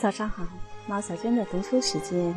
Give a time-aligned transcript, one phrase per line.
[0.00, 0.44] 早上好，
[0.86, 2.32] 毛小娟的读书时间。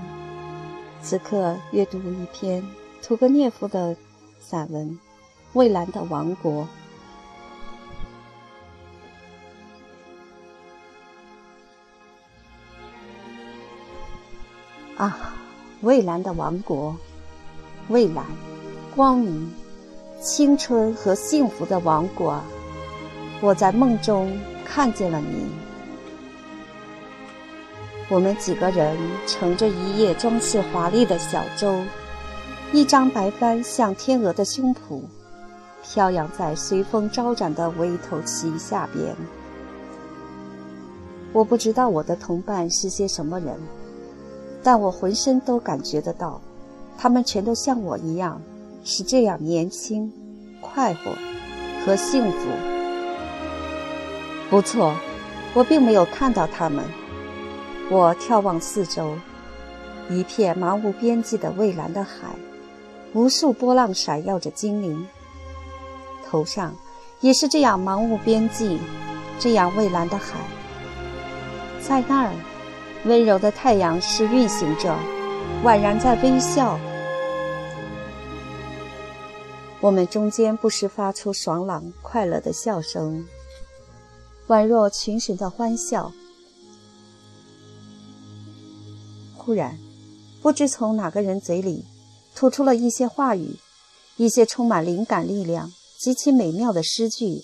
[0.99, 2.65] 此刻阅读一篇
[3.03, 3.95] 屠格涅夫的
[4.39, 4.89] 散文
[5.53, 6.67] 《蔚蓝的王国》。
[15.03, 15.35] 啊，
[15.81, 16.97] 蔚蓝的王国，
[17.89, 18.25] 蔚蓝、
[18.95, 19.53] 光明、
[20.19, 22.41] 青春和幸福的王国，
[23.39, 24.35] 我在梦中
[24.65, 25.70] 看见了你。
[28.11, 31.81] 我们几个人乘着一叶装饰华丽的小舟，
[32.73, 35.01] 一张白帆像天鹅的胸脯，
[35.81, 39.15] 飘扬在随风招展的围头旗下边。
[41.31, 43.55] 我不知道我的同伴是些什么人，
[44.61, 46.41] 但我浑身都感觉得到，
[46.97, 48.41] 他们全都像我一样，
[48.83, 50.11] 是这样年轻、
[50.59, 51.13] 快活
[51.85, 52.49] 和幸福。
[54.49, 54.93] 不错，
[55.53, 56.83] 我并没有看到他们。
[57.93, 59.17] 我眺望四周，
[60.09, 62.33] 一片茫无边际的蔚蓝的海，
[63.11, 65.05] 无数波浪闪耀着精灵。
[66.25, 66.73] 头上
[67.19, 68.79] 也是这样茫无边际，
[69.37, 70.39] 这样蔚蓝的海。
[71.81, 72.31] 在那儿，
[73.03, 74.95] 温柔的太阳是运行着，
[75.65, 76.79] 宛然在微笑。
[79.81, 83.27] 我们中间不时发出爽朗快乐的笑声，
[84.47, 86.09] 宛若群神的欢笑。
[89.51, 89.77] 突然，
[90.41, 91.83] 不知从哪个人嘴里
[92.33, 93.57] 吐出了一些话语，
[94.15, 97.43] 一些充满灵感、力量、极其美妙的诗句，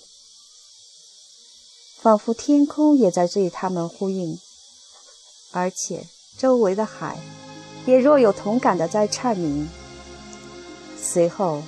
[2.00, 4.38] 仿佛天空也在对他们呼应，
[5.52, 6.06] 而且
[6.38, 7.18] 周围的海
[7.84, 9.68] 也若有同感的在颤鸣。
[10.98, 11.62] 随后，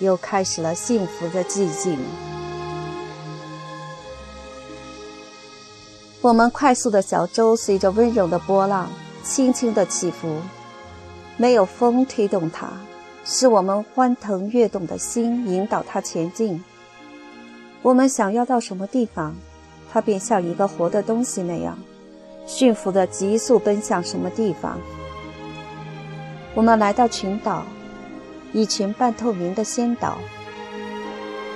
[0.00, 1.98] 又开始了幸福的寂静。
[6.20, 8.92] 我们快速的小舟随着温柔的波浪。
[9.26, 10.40] 轻轻的起伏，
[11.36, 12.68] 没有风推动它，
[13.24, 16.62] 是我们欢腾跃动的心引导它前进。
[17.82, 19.34] 我们想要到什么地方，
[19.92, 21.76] 它便像一个活的东西那样，
[22.46, 24.78] 驯服的急速奔向什么地方。
[26.54, 27.64] 我们来到群岛，
[28.52, 30.18] 一群半透明的仙岛，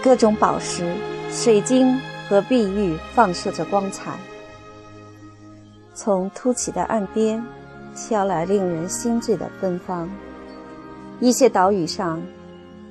[0.03, 0.93] 各种宝石、
[1.31, 1.97] 水晶
[2.29, 4.11] 和碧玉放射着光彩，
[5.95, 7.41] 从凸起的岸边。
[7.95, 10.09] 飘来令人心醉的芬芳。
[11.21, 12.23] 一些岛屿上，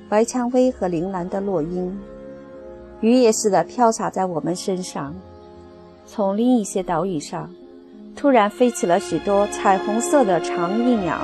[0.08, 1.98] 白蔷薇和铃兰的落英，
[3.00, 5.14] 雨也似的飘洒在我们身上。
[6.06, 7.50] 从另一些岛屿上，
[8.16, 11.18] 突然飞起了许多彩虹色的长翼鸟。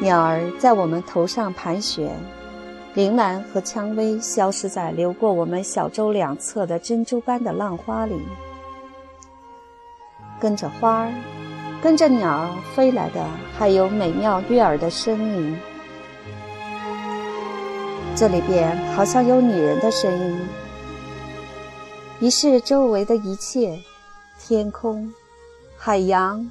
[0.00, 2.10] 鸟儿在我们头上盘旋，
[2.94, 8.20] 铃兰和蔷薇消失在流过我们小舟两侧的珍珠般的浪花里。
[10.40, 11.12] 跟着花儿，
[11.82, 13.24] 跟着鸟儿飞来的，
[13.58, 15.58] 还有美妙悦耳的声音。
[18.16, 20.48] 这里边好像有女人的声音。
[22.20, 23.78] 于是周围的一切，
[24.38, 25.12] 天空、
[25.76, 26.50] 海洋、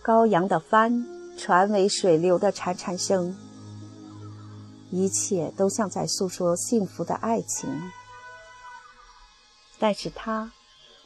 [0.00, 1.04] 高扬的帆，
[1.36, 3.36] 船为水流的潺潺声。
[4.90, 7.68] 一切都像在诉说幸福的爱情。
[9.78, 10.50] 但是他。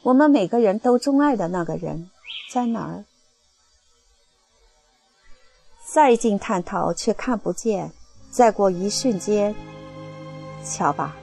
[0.03, 2.09] 我们每个人都钟爱的那个人
[2.51, 3.05] 在哪儿？
[5.85, 7.91] 再近探讨却看不见。
[8.29, 9.55] 再过一瞬间，
[10.65, 11.15] 瞧吧，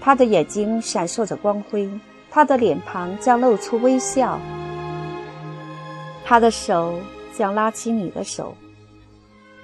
[0.00, 1.88] 他的眼睛闪烁着光辉，
[2.30, 4.40] 他的脸庞将露出微笑，
[6.24, 6.98] 他的手
[7.36, 8.56] 将拉起你的手，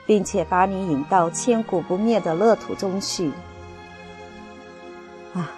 [0.07, 3.33] 并且把你引到千古不灭的乐土中去。
[5.33, 5.51] 啊，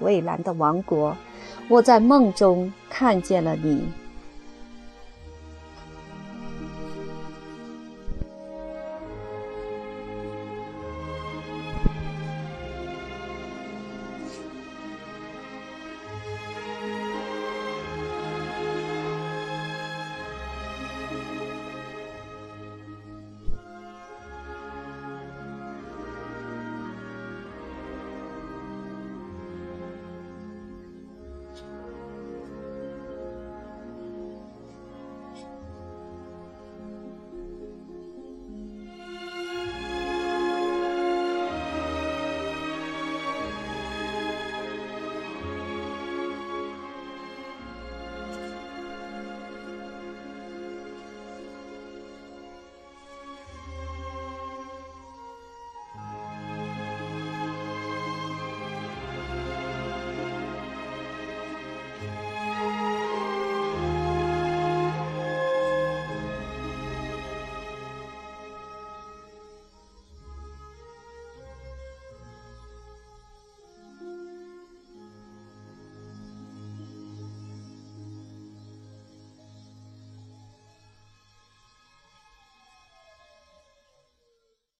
[0.00, 1.14] 蔚蓝的王国！
[1.68, 3.84] 我在梦中看见了你。